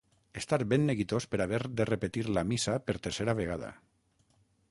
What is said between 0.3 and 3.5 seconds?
Estar ben neguitós per haver de repetir la missa per tercera